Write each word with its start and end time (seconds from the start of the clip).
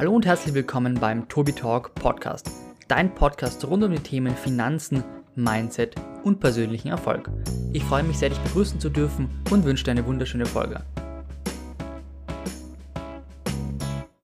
Hallo 0.00 0.14
und 0.14 0.24
herzlich 0.24 0.54
willkommen 0.54 0.94
beim 0.98 1.28
Tobi 1.28 1.52
Talk 1.52 1.94
Podcast, 1.94 2.50
dein 2.88 3.14
Podcast 3.14 3.62
rund 3.66 3.84
um 3.84 3.92
die 3.92 3.98
Themen 3.98 4.34
Finanzen, 4.34 5.04
Mindset 5.34 5.94
und 6.24 6.40
persönlichen 6.40 6.88
Erfolg. 6.88 7.28
Ich 7.74 7.84
freue 7.84 8.02
mich 8.02 8.16
sehr, 8.16 8.30
dich 8.30 8.38
begrüßen 8.38 8.80
zu 8.80 8.88
dürfen 8.88 9.28
und 9.50 9.66
wünsche 9.66 9.84
dir 9.84 9.90
eine 9.90 10.06
wunderschöne 10.06 10.46
Folge. 10.46 10.86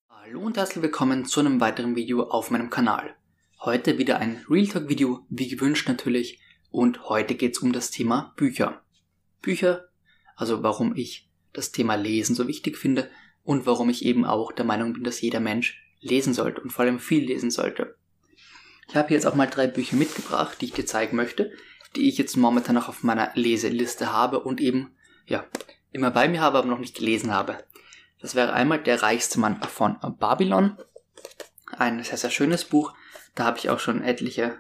Hallo 0.09 0.41
und 0.41 0.57
herzlich 0.57 0.81
willkommen 0.83 1.27
zu 1.27 1.41
einem 1.41 1.61
weiteren 1.61 1.95
Video 1.95 2.23
auf 2.23 2.51
meinem 2.51 2.71
Kanal. 2.71 3.15
Heute 3.61 3.99
wieder 3.99 4.17
ein 4.17 4.47
Real 4.49 4.69
Talk 4.69 4.89
Video, 4.89 5.27
wie 5.29 5.49
gewünscht 5.49 5.89
natürlich, 5.89 6.41
und 6.71 7.11
heute 7.11 7.35
geht 7.35 7.55
es 7.55 7.59
um 7.59 7.75
das 7.75 7.91
Thema 7.91 8.33
Bücher. 8.37 8.81
Bücher, 9.43 9.91
also 10.37 10.63
warum 10.63 10.97
ich 10.97 11.29
das 11.53 11.71
Thema 11.71 11.97
Lesen 11.97 12.35
so 12.35 12.49
wichtig 12.49 12.79
finde 12.79 13.11
und 13.47 13.65
warum 13.65 13.89
ich 13.89 14.05
eben 14.05 14.25
auch 14.25 14.53
der 14.53 14.65
Meinung 14.65 14.93
bin, 14.93 15.05
dass 15.05 15.21
jeder 15.21 15.41
Mensch 15.41 15.81
lesen 16.01 16.35
sollte 16.35 16.61
und 16.61 16.71
vor 16.71 16.85
allem 16.85 16.99
viel 16.99 17.25
lesen 17.25 17.51
sollte. 17.51 17.97
Ich 18.89 18.97
habe 18.97 19.15
jetzt 19.15 19.27
auch 19.27 19.37
mal 19.37 19.47
drei 19.47 19.69
Bücher 19.69 19.97
mitgebracht, 19.97 20.61
die 20.61 20.67
ich 20.67 20.73
dir 20.73 20.85
zeigen 20.85 21.17
möchte, 21.17 21.53
die 21.95 22.09
ich 22.09 22.19
jetzt 22.19 22.37
momentan 22.37 22.75
noch 22.75 22.89
auf 22.89 23.05
meiner 23.05 23.31
Leseliste 23.35 24.13
habe 24.13 24.41
und 24.41 24.61
eben, 24.61 24.91
ja, 25.27 25.45
immer 25.93 26.11
bei 26.11 26.29
mir 26.29 26.41
habe, 26.41 26.59
aber 26.59 26.69
noch 26.69 26.81
nicht 26.81 26.97
gelesen 26.97 27.33
habe. 27.33 27.59
Das 28.21 28.35
wäre 28.35 28.53
einmal 28.53 28.83
Der 28.83 29.03
reichste 29.03 29.39
Mann 29.39 29.63
von 29.63 29.97
Babylon. 30.19 30.77
Ein 31.77 32.03
sehr, 32.03 32.19
sehr 32.19 32.31
schönes 32.31 32.65
Buch. 32.65 32.95
Da 33.35 33.45
habe 33.45 33.59
ich 33.59 33.71
auch 33.71 33.79
schon 33.79 34.03
etliche 34.03 34.57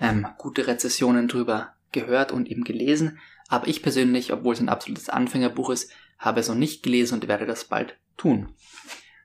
ähm, 0.00 0.26
gute 0.38 0.66
Rezessionen 0.66 1.28
drüber 1.28 1.74
gehört 1.92 2.32
und 2.32 2.48
eben 2.48 2.64
gelesen. 2.64 3.18
Aber 3.48 3.68
ich 3.68 3.82
persönlich, 3.82 4.32
obwohl 4.32 4.54
es 4.54 4.60
ein 4.60 4.68
absolutes 4.68 5.08
Anfängerbuch 5.08 5.70
ist, 5.70 5.92
habe 6.18 6.40
es 6.40 6.48
noch 6.48 6.54
nicht 6.54 6.82
gelesen 6.82 7.14
und 7.14 7.28
werde 7.28 7.46
das 7.46 7.66
bald 7.66 7.96
tun. 8.16 8.54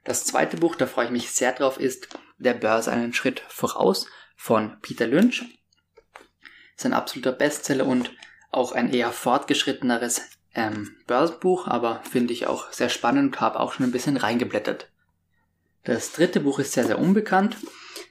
Das 0.04 0.26
zweite 0.26 0.58
Buch, 0.58 0.76
da 0.76 0.88
freue 0.88 1.06
ich 1.06 1.12
mich 1.12 1.32
sehr 1.32 1.54
drauf, 1.54 1.80
ist 1.80 2.08
Der 2.38 2.54
Börse 2.54 2.92
einen 2.92 3.14
Schritt 3.14 3.42
voraus 3.50 4.08
von 4.36 4.80
Peter 4.82 5.08
Lynch. 5.08 5.44
Ist 6.76 6.86
ein 6.86 6.94
absoluter 6.94 7.34
Bestseller 7.34 7.86
und 7.86 8.12
auch 8.52 8.72
ein 8.72 8.94
eher 8.94 9.12
fortgeschritteneres 9.12 10.22
ähm, 10.56 10.96
Börsenbuch, 11.06 11.68
aber 11.68 12.02
finde 12.10 12.34
ich 12.34 12.48
auch 12.48 12.72
sehr 12.72 12.90
spannend 12.90 13.36
und 13.36 13.42
habe 13.42 13.60
auch 13.60 13.74
schon 13.74 13.86
ein 13.86 13.92
bisschen 13.92 14.18
reingeblättert. 14.18 14.90
Das 15.84 16.12
dritte 16.12 16.40
Buch 16.40 16.60
ist 16.60 16.74
sehr, 16.74 16.86
sehr 16.86 17.00
unbekannt, 17.00 17.58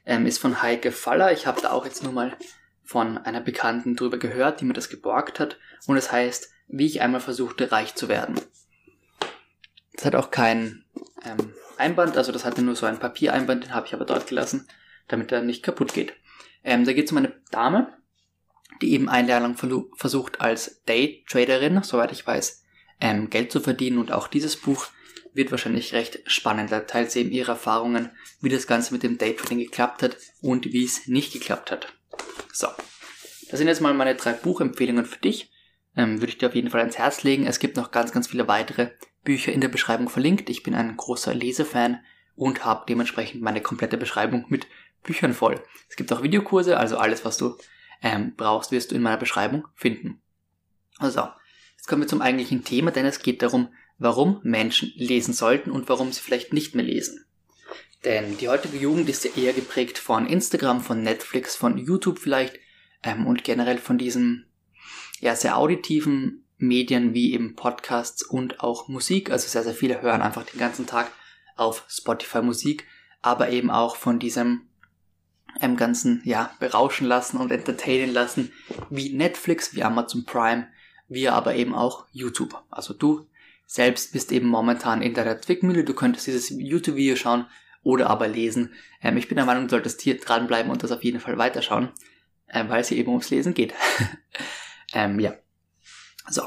ähm, 0.06 0.26
ist 0.26 0.38
von 0.38 0.62
Heike 0.62 0.92
Faller. 0.92 1.32
Ich 1.32 1.46
habe 1.46 1.60
da 1.60 1.70
auch 1.70 1.84
jetzt 1.84 2.02
nur 2.02 2.12
mal 2.12 2.36
von 2.84 3.18
einer 3.18 3.40
Bekannten 3.40 3.96
drüber 3.96 4.18
gehört, 4.18 4.60
die 4.60 4.64
mir 4.64 4.72
das 4.72 4.88
geborgt 4.88 5.40
hat. 5.40 5.58
Und 5.86 5.96
es 5.96 6.10
heißt, 6.10 6.50
wie 6.68 6.86
ich 6.86 7.00
einmal 7.00 7.20
versuchte, 7.20 7.70
reich 7.70 7.94
zu 7.94 8.08
werden. 8.08 8.40
Das 9.98 10.04
hat 10.04 10.14
auch 10.14 10.30
kein 10.30 10.84
ähm, 11.24 11.52
Einband, 11.76 12.16
also 12.16 12.30
das 12.30 12.44
hatte 12.44 12.62
nur 12.62 12.76
so 12.76 12.86
ein 12.86 13.00
Papiereinband, 13.00 13.64
den 13.64 13.74
habe 13.74 13.88
ich 13.88 13.94
aber 13.94 14.04
dort 14.04 14.28
gelassen, 14.28 14.68
damit 15.08 15.32
er 15.32 15.42
nicht 15.42 15.64
kaputt 15.64 15.92
geht. 15.92 16.12
Ähm, 16.62 16.84
da 16.84 16.92
geht 16.92 17.06
es 17.06 17.10
um 17.10 17.18
eine 17.18 17.34
Dame, 17.50 17.92
die 18.80 18.92
eben 18.92 19.08
ein 19.08 19.26
Jahr 19.26 19.40
lang 19.40 19.56
versucht 19.56 20.40
als 20.40 20.84
Daytraderin, 20.84 21.82
soweit 21.82 22.12
ich 22.12 22.24
weiß, 22.24 22.62
ähm, 23.00 23.28
Geld 23.28 23.50
zu 23.50 23.58
verdienen 23.58 23.98
und 23.98 24.12
auch 24.12 24.28
dieses 24.28 24.56
Buch 24.56 24.86
wird 25.34 25.50
wahrscheinlich 25.50 25.92
recht 25.94 26.20
spannend. 26.30 26.70
Da 26.70 26.78
teilt 26.78 27.10
sie 27.10 27.22
eben 27.22 27.32
ihre 27.32 27.52
Erfahrungen, 27.52 28.12
wie 28.40 28.50
das 28.50 28.68
Ganze 28.68 28.92
mit 28.92 29.02
dem 29.02 29.18
Daytrading 29.18 29.58
geklappt 29.58 30.04
hat 30.04 30.16
und 30.40 30.72
wie 30.72 30.84
es 30.84 31.08
nicht 31.08 31.32
geklappt 31.32 31.72
hat. 31.72 31.92
So, 32.52 32.68
das 33.50 33.58
sind 33.58 33.66
jetzt 33.66 33.80
mal 33.80 33.94
meine 33.94 34.14
drei 34.14 34.32
Buchempfehlungen 34.32 35.06
für 35.06 35.18
dich. 35.18 35.50
Ähm, 35.96 36.20
würde 36.20 36.30
ich 36.30 36.38
dir 36.38 36.46
auf 36.46 36.54
jeden 36.54 36.70
Fall 36.70 36.82
ans 36.82 36.98
Herz 36.98 37.24
legen. 37.24 37.48
Es 37.48 37.58
gibt 37.58 37.76
noch 37.76 37.90
ganz, 37.90 38.12
ganz 38.12 38.28
viele 38.28 38.46
weitere 38.46 38.90
Bücher 39.28 39.52
in 39.52 39.60
der 39.60 39.68
Beschreibung 39.68 40.08
verlinkt. 40.08 40.48
Ich 40.48 40.62
bin 40.62 40.74
ein 40.74 40.96
großer 40.96 41.34
Lesefan 41.34 42.00
und 42.34 42.64
habe 42.64 42.86
dementsprechend 42.88 43.42
meine 43.42 43.60
komplette 43.60 43.98
Beschreibung 43.98 44.46
mit 44.48 44.66
Büchern 45.02 45.34
voll. 45.34 45.62
Es 45.86 45.96
gibt 45.96 46.10
auch 46.14 46.22
Videokurse, 46.22 46.78
also 46.78 46.96
alles, 46.96 47.26
was 47.26 47.36
du 47.36 47.54
ähm, 48.02 48.32
brauchst, 48.38 48.72
wirst 48.72 48.90
du 48.90 48.94
in 48.94 49.02
meiner 49.02 49.18
Beschreibung 49.18 49.68
finden. 49.74 50.22
Also, 50.96 51.28
jetzt 51.76 51.86
kommen 51.88 52.00
wir 52.00 52.08
zum 52.08 52.22
eigentlichen 52.22 52.64
Thema, 52.64 52.90
denn 52.90 53.04
es 53.04 53.18
geht 53.18 53.42
darum, 53.42 53.68
warum 53.98 54.40
Menschen 54.44 54.92
lesen 54.96 55.34
sollten 55.34 55.72
und 55.72 55.90
warum 55.90 56.10
sie 56.10 56.22
vielleicht 56.22 56.54
nicht 56.54 56.74
mehr 56.74 56.86
lesen. 56.86 57.26
Denn 58.06 58.38
die 58.38 58.48
heutige 58.48 58.78
Jugend 58.78 59.10
ist 59.10 59.26
ja 59.26 59.30
eher 59.36 59.52
geprägt 59.52 59.98
von 59.98 60.26
Instagram, 60.26 60.80
von 60.80 61.02
Netflix, 61.02 61.54
von 61.54 61.76
YouTube 61.76 62.18
vielleicht 62.18 62.58
ähm, 63.02 63.26
und 63.26 63.44
generell 63.44 63.76
von 63.76 63.98
diesem 63.98 64.46
ja 65.20 65.36
sehr 65.36 65.58
auditiven 65.58 66.46
Medien 66.58 67.14
wie 67.14 67.32
eben 67.32 67.54
Podcasts 67.54 68.22
und 68.22 68.60
auch 68.60 68.88
Musik. 68.88 69.30
Also 69.30 69.48
sehr, 69.48 69.62
sehr 69.62 69.74
viele 69.74 70.02
hören 70.02 70.22
einfach 70.22 70.44
den 70.44 70.58
ganzen 70.58 70.86
Tag 70.86 71.10
auf 71.56 71.84
Spotify 71.88 72.42
Musik, 72.42 72.86
aber 73.22 73.50
eben 73.50 73.70
auch 73.70 73.96
von 73.96 74.18
diesem 74.18 74.62
ähm, 75.60 75.76
ganzen, 75.76 76.20
ja, 76.24 76.52
berauschen 76.60 77.06
lassen 77.06 77.38
und 77.38 77.50
entertainen 77.50 78.12
lassen, 78.12 78.52
wie 78.90 79.12
Netflix, 79.14 79.74
wie 79.74 79.82
Amazon 79.82 80.24
Prime, 80.24 80.68
wie 81.08 81.28
aber 81.28 81.54
eben 81.54 81.74
auch 81.74 82.06
YouTube. 82.12 82.62
Also 82.70 82.94
du 82.94 83.26
selbst 83.66 84.12
bist 84.12 84.32
eben 84.32 84.48
momentan 84.48 85.02
in 85.02 85.14
deiner 85.14 85.40
Zwickmühle, 85.40 85.84
du 85.84 85.94
könntest 85.94 86.26
dieses 86.26 86.50
YouTube-Video 86.50 87.16
schauen 87.16 87.46
oder 87.82 88.10
aber 88.10 88.28
lesen. 88.28 88.72
Ähm, 89.02 89.16
ich 89.16 89.28
bin 89.28 89.36
der 89.36 89.44
Meinung, 89.44 89.64
du 89.64 89.70
solltest 89.70 90.00
hier 90.00 90.18
dranbleiben 90.18 90.70
und 90.70 90.82
das 90.82 90.92
auf 90.92 91.04
jeden 91.04 91.20
Fall 91.20 91.38
weiterschauen, 91.38 91.90
äh, 92.46 92.64
weil 92.68 92.80
es 92.80 92.88
hier 92.88 92.98
eben 92.98 93.10
ums 93.10 93.30
Lesen 93.30 93.54
geht. 93.54 93.74
ähm, 94.92 95.20
ja. 95.20 95.34
So, 96.28 96.42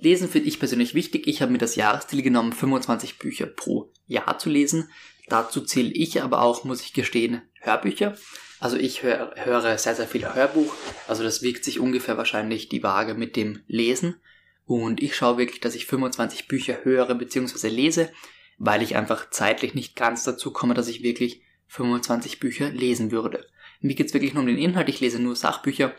Lesen 0.00 0.28
finde 0.28 0.48
ich 0.48 0.58
persönlich 0.58 0.94
wichtig. 0.94 1.26
Ich 1.26 1.42
habe 1.42 1.52
mir 1.52 1.58
das 1.58 1.76
Jahresziel 1.76 2.22
genommen, 2.22 2.52
25 2.52 3.18
Bücher 3.18 3.46
pro 3.46 3.92
Jahr 4.06 4.38
zu 4.38 4.48
lesen. 4.48 4.90
Dazu 5.28 5.60
zähle 5.60 5.90
ich 5.90 6.22
aber 6.22 6.42
auch, 6.42 6.64
muss 6.64 6.82
ich 6.82 6.92
gestehen, 6.92 7.42
Hörbücher. 7.60 8.16
Also 8.60 8.76
ich 8.76 9.02
hör, 9.02 9.34
höre 9.36 9.76
sehr, 9.78 9.94
sehr 9.94 10.08
viel 10.08 10.32
Hörbuch. 10.32 10.72
Also 11.06 11.22
das 11.22 11.42
wiegt 11.42 11.64
sich 11.64 11.80
ungefähr 11.80 12.16
wahrscheinlich 12.16 12.68
die 12.68 12.82
Waage 12.82 13.14
mit 13.14 13.36
dem 13.36 13.62
Lesen. 13.66 14.16
Und 14.64 15.02
ich 15.02 15.16
schaue 15.16 15.38
wirklich, 15.38 15.60
dass 15.60 15.74
ich 15.74 15.86
25 15.86 16.48
Bücher 16.48 16.84
höre 16.84 17.14
bzw. 17.14 17.68
lese, 17.68 18.10
weil 18.58 18.82
ich 18.82 18.96
einfach 18.96 19.30
zeitlich 19.30 19.74
nicht 19.74 19.96
ganz 19.96 20.24
dazu 20.24 20.52
komme, 20.52 20.74
dass 20.74 20.88
ich 20.88 21.02
wirklich 21.02 21.42
25 21.68 22.40
Bücher 22.40 22.70
lesen 22.70 23.10
würde. 23.10 23.46
Mir 23.80 23.94
geht 23.94 24.08
es 24.08 24.14
wirklich 24.14 24.34
nur 24.34 24.42
um 24.42 24.48
den 24.48 24.58
Inhalt. 24.58 24.88
Ich 24.88 25.00
lese 25.00 25.18
nur 25.18 25.36
Sachbücher. 25.36 25.94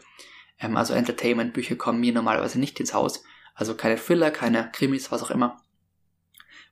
Ähm, 0.59 0.78
also 0.78 0.94
Entertainment-Bücher 0.94 1.75
kommen 1.75 2.00
mir 2.00 2.14
normalerweise 2.14 2.59
nicht 2.59 2.80
ins 2.80 2.94
Haus. 2.94 3.24
Also 3.56 3.75
keine 3.75 3.97
Thriller, 3.97 4.31
keine 4.31 4.70
Krimis, 4.72 5.12
was 5.12 5.24
auch 5.24 5.31
immer. 5.31 5.62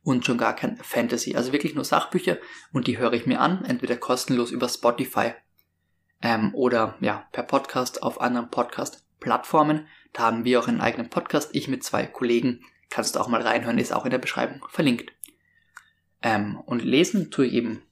Und 0.04 0.26
schon 0.26 0.38
gar 0.38 0.56
kein 0.56 0.78
Fantasy. 0.78 1.36
Also 1.36 1.52
wirklich 1.52 1.76
nur 1.76 1.84
Sachbücher 1.84 2.38
und 2.72 2.88
die 2.88 2.98
höre 2.98 3.14
ich 3.14 3.26
mir 3.26 3.42
an, 3.42 3.66
entweder 3.66 3.98
kostenlos 3.98 4.52
über 4.52 4.70
Spotify 4.70 5.34
ähm, 6.22 6.54
oder 6.54 6.96
ja 7.02 7.28
per 7.32 7.44
Podcast 7.44 8.04
auf 8.04 8.22
anderen 8.22 8.50
Podcast-Plattformen. 8.50 9.88
Da 10.14 10.24
haben 10.24 10.46
wir 10.46 10.60
auch 10.60 10.68
einen 10.68 10.82
eigenen 10.82 11.10
Podcast. 11.10 11.50
Ich 11.54 11.68
mit 11.68 11.84
zwei 11.84 12.06
Kollegen. 12.06 12.64
Kannst 12.90 13.16
du 13.16 13.20
auch 13.20 13.28
mal 13.28 13.42
reinhören, 13.42 13.80
ist 13.80 13.94
auch 13.94 14.06
in 14.06 14.12
der 14.12 14.18
Beschreibung 14.18 14.66
verlinkt. 14.70 15.12
Ähm, 16.22 16.58
und 16.66 16.84
lesen 16.84 17.30
tue 17.32 17.48
ich 17.48 17.54
eben 17.54 17.84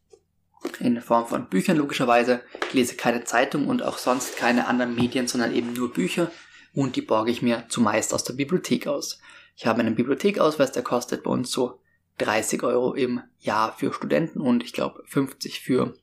in 0.79 1.01
Form 1.01 1.27
von 1.27 1.49
Büchern 1.49 1.77
logischerweise. 1.77 2.41
Ich 2.67 2.73
lese 2.73 2.95
keine 2.95 3.23
Zeitung 3.23 3.67
und 3.67 3.83
auch 3.83 3.97
sonst 3.97 4.37
keine 4.37 4.67
anderen 4.67 4.95
Medien, 4.95 5.27
sondern 5.27 5.53
eben 5.53 5.73
nur 5.73 5.93
Bücher 5.93 6.31
und 6.73 6.95
die 6.95 7.01
borge 7.01 7.31
ich 7.31 7.41
mir 7.41 7.65
zumeist 7.69 8.13
aus 8.13 8.23
der 8.23 8.33
Bibliothek 8.33 8.87
aus. 8.87 9.19
Ich 9.55 9.65
habe 9.65 9.79
einen 9.79 9.95
Bibliothekausweis, 9.95 10.71
der 10.71 10.83
kostet 10.83 11.23
bei 11.23 11.31
uns 11.31 11.51
so 11.51 11.79
30 12.17 12.63
Euro 12.63 12.93
im 12.93 13.21
Jahr 13.39 13.73
für 13.73 13.93
Studenten 13.93 14.41
und 14.41 14.63
ich 14.63 14.73
glaube 14.73 15.03
50 15.07 15.61
für 15.61 15.93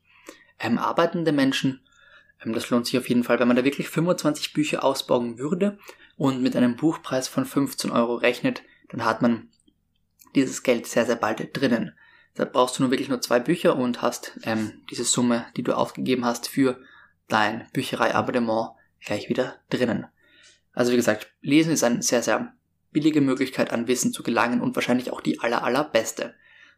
ähm, 0.58 0.78
arbeitende 0.78 1.32
Menschen. 1.32 1.82
Ähm, 2.44 2.52
das 2.52 2.70
lohnt 2.70 2.86
sich 2.86 2.98
auf 2.98 3.08
jeden 3.08 3.24
Fall, 3.24 3.38
wenn 3.38 3.48
man 3.48 3.56
da 3.56 3.64
wirklich 3.64 3.88
25 3.88 4.52
Bücher 4.52 4.84
ausborgen 4.84 5.38
würde 5.38 5.78
und 6.16 6.42
mit 6.42 6.56
einem 6.56 6.76
Buchpreis 6.76 7.28
von 7.28 7.44
15 7.44 7.90
Euro 7.90 8.14
rechnet, 8.14 8.62
dann 8.90 9.04
hat 9.04 9.22
man 9.22 9.48
dieses 10.34 10.62
Geld 10.62 10.86
sehr, 10.86 11.06
sehr 11.06 11.16
bald 11.16 11.56
drinnen. 11.56 11.94
Da 12.34 12.44
brauchst 12.44 12.78
du 12.78 12.82
nur 12.82 12.90
wirklich 12.90 13.08
nur 13.08 13.20
zwei 13.20 13.40
Bücher 13.40 13.76
und 13.76 14.00
hast 14.00 14.38
ähm, 14.44 14.82
diese 14.90 15.04
Summe, 15.04 15.46
die 15.56 15.62
du 15.62 15.76
ausgegeben 15.76 16.24
hast 16.24 16.48
für 16.48 16.80
dein 17.28 17.68
Büchereiabonnement 17.72 18.70
gleich 19.04 19.28
wieder 19.28 19.56
drinnen. 19.68 20.06
Also 20.72 20.92
wie 20.92 20.96
gesagt, 20.96 21.30
Lesen 21.40 21.72
ist 21.72 21.84
eine 21.84 22.02
sehr, 22.02 22.22
sehr 22.22 22.54
billige 22.90 23.20
Möglichkeit 23.20 23.72
an 23.72 23.86
Wissen 23.86 24.12
zu 24.12 24.22
gelangen 24.22 24.60
und 24.60 24.74
wahrscheinlich 24.74 25.10
auch 25.10 25.20
die 25.20 25.40
aller, 25.40 25.64
allerbeste. 25.64 26.34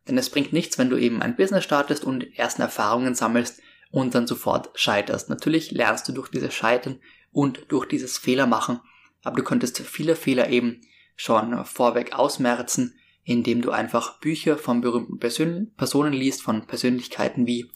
Denn 0.08 0.18
es 0.18 0.30
bringt 0.30 0.52
nichts, 0.52 0.78
wenn 0.78 0.90
du 0.90 0.96
eben 0.96 1.22
ein 1.22 1.36
Business 1.36 1.64
startest 1.64 2.04
und 2.04 2.36
ersten 2.36 2.62
Erfahrungen 2.62 3.14
sammelst 3.14 3.60
und 3.90 4.14
dann 4.14 4.26
sofort 4.26 4.70
scheiterst. 4.74 5.28
Natürlich 5.28 5.70
lernst 5.70 6.08
du 6.08 6.12
durch 6.12 6.28
dieses 6.28 6.54
Scheitern 6.54 7.00
und 7.32 7.66
durch 7.68 7.86
dieses 7.86 8.18
Fehler 8.18 8.46
machen, 8.46 8.80
aber 9.22 9.36
du 9.36 9.44
könntest 9.44 9.78
viele 9.80 10.16
Fehler 10.16 10.48
eben 10.50 10.80
schon 11.16 11.64
vorweg 11.64 12.12
ausmerzen, 12.12 12.98
indem 13.24 13.62
du 13.62 13.70
einfach 13.70 14.20
Bücher 14.20 14.56
von 14.56 14.80
berühmten 14.80 15.18
Persön 15.18 15.72
Personen 15.76 16.12
liest, 16.12 16.42
von 16.42 16.66
Persönlichkeiten 16.66 17.46
wie 17.46 17.70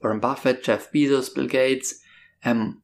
Warren 0.00 0.20
Buffett, 0.20 0.66
Jeff 0.66 0.90
Bezos, 0.90 1.34
Bill 1.34 1.48
Gates, 1.48 2.02
ähm, 2.42 2.82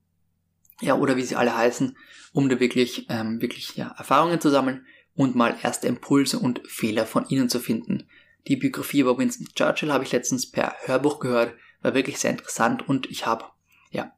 ja, 0.80 0.96
oder 0.96 1.16
wie 1.16 1.22
sie 1.22 1.36
alle 1.36 1.56
heißen, 1.56 1.96
um 2.32 2.48
da 2.48 2.60
wirklich, 2.60 3.06
ähm, 3.08 3.40
wirklich 3.40 3.76
ja, 3.76 3.94
Erfahrungen 3.98 4.40
zu 4.40 4.50
sammeln 4.50 4.86
und 5.14 5.34
mal 5.34 5.56
erste 5.62 5.88
Impulse 5.88 6.38
und 6.38 6.60
Fehler 6.68 7.06
von 7.06 7.28
ihnen 7.28 7.48
zu 7.48 7.58
finden. 7.58 8.08
Die 8.46 8.56
Biografie 8.56 9.00
über 9.00 9.18
Winston 9.18 9.48
Churchill 9.54 9.92
habe 9.92 10.04
ich 10.04 10.12
letztens 10.12 10.50
per 10.50 10.74
Hörbuch 10.84 11.18
gehört 11.18 11.54
war 11.80 11.94
wirklich 11.94 12.18
sehr 12.18 12.30
interessant 12.30 12.88
und 12.88 13.10
ich 13.10 13.26
habe 13.26 13.44
ja 13.90 14.12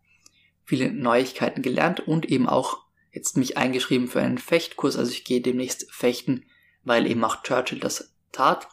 viele 0.65 0.93
Neuigkeiten 0.93 1.63
gelernt 1.63 2.01
und 2.01 2.27
eben 2.27 2.49
auch 2.49 2.79
jetzt 3.13 3.37
mich 3.37 3.57
eingeschrieben 3.57 4.09
für 4.09 4.21
einen 4.21 4.39
Fechtkurs. 4.39 4.97
Also 4.97 5.11
ich 5.13 5.25
gehe 5.25 5.41
demnächst 5.41 5.93
fechten, 5.93 6.45
weil 6.85 7.07
eben 7.07 7.25
auch 7.25 7.43
Churchill 7.43 7.81
das 7.81 8.13
tat 8.33 8.69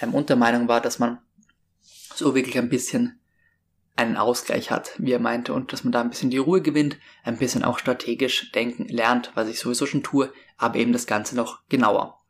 ähm, 0.00 0.14
und 0.14 0.28
der 0.28 0.36
Meinung 0.36 0.68
war, 0.68 0.80
dass 0.80 0.98
man 0.98 1.18
so 2.14 2.34
wirklich 2.34 2.58
ein 2.58 2.68
bisschen 2.68 3.20
einen 3.96 4.16
Ausgleich 4.16 4.70
hat, 4.70 4.92
wie 4.98 5.12
er 5.12 5.18
meinte, 5.18 5.52
und 5.52 5.72
dass 5.72 5.84
man 5.84 5.92
da 5.92 6.00
ein 6.00 6.08
bisschen 6.08 6.30
die 6.30 6.38
Ruhe 6.38 6.62
gewinnt, 6.62 6.96
ein 7.22 7.36
bisschen 7.36 7.64
auch 7.64 7.78
strategisch 7.78 8.50
denken 8.52 8.88
lernt, 8.88 9.30
was 9.34 9.48
ich 9.48 9.60
sowieso 9.60 9.84
schon 9.84 10.02
tue, 10.02 10.32
aber 10.56 10.76
eben 10.76 10.92
das 10.92 11.06
Ganze 11.06 11.36
noch 11.36 11.60
genauer. 11.68 12.20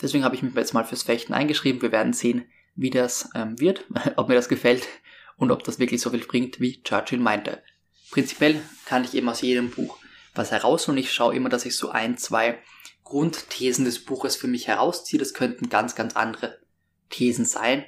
Deswegen 0.00 0.24
habe 0.24 0.34
ich 0.34 0.42
mich 0.42 0.54
jetzt 0.54 0.72
mal 0.72 0.84
fürs 0.84 1.02
Fechten 1.02 1.34
eingeschrieben. 1.34 1.82
Wir 1.82 1.92
werden 1.92 2.14
sehen, 2.14 2.46
wie 2.74 2.90
das 2.90 3.28
ähm, 3.34 3.60
wird, 3.60 3.84
ob 4.16 4.28
mir 4.28 4.34
das 4.34 4.48
gefällt 4.48 4.88
und 5.36 5.50
ob 5.50 5.62
das 5.64 5.78
wirklich 5.78 6.00
so 6.00 6.10
viel 6.10 6.26
bringt, 6.26 6.60
wie 6.60 6.82
Churchill 6.82 7.20
meinte. 7.20 7.62
Prinzipiell 8.10 8.60
kann 8.86 9.04
ich 9.04 9.14
eben 9.14 9.28
aus 9.28 9.42
jedem 9.42 9.70
Buch 9.70 9.98
was 10.34 10.50
herausholen. 10.50 10.98
Ich 10.98 11.12
schaue 11.12 11.34
immer, 11.34 11.48
dass 11.48 11.66
ich 11.66 11.76
so 11.76 11.90
ein, 11.90 12.16
zwei 12.16 12.58
Grundthesen 13.04 13.84
des 13.84 14.04
Buches 14.04 14.36
für 14.36 14.46
mich 14.46 14.68
herausziehe. 14.68 15.18
Das 15.18 15.34
könnten 15.34 15.68
ganz, 15.68 15.94
ganz 15.94 16.16
andere 16.16 16.60
Thesen 17.08 17.44
sein. 17.44 17.84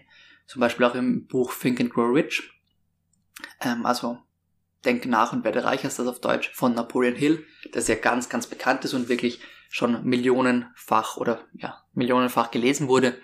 Zum 0.47 0.61
Beispiel 0.61 0.85
auch 0.85 0.95
im 0.95 1.27
Buch 1.27 1.55
Think 1.55 1.81
and 1.81 1.91
Grow 1.93 2.13
Rich. 2.13 2.51
Ähm, 3.61 3.87
also 3.87 4.19
Denke 4.85 5.09
nach 5.09 5.33
und 5.33 5.45
werde 5.45 5.65
reich 5.65 5.85
heißt 5.85 5.99
das 5.99 6.07
auf 6.07 6.21
Deutsch 6.21 6.51
von 6.53 6.75
Napoleon 6.75 7.15
Hill, 7.15 7.47
das 7.73 7.87
ja 7.87 7.95
ganz, 7.95 8.29
ganz 8.29 8.47
bekannt 8.47 8.85
ist 8.85 8.95
und 8.95 9.09
wirklich 9.09 9.41
schon 9.69 10.05
millionenfach 10.05 11.17
oder 11.17 11.47
ja, 11.55 11.83
millionenfach 11.95 12.51
gelesen 12.51 12.89
wurde, 12.89 13.17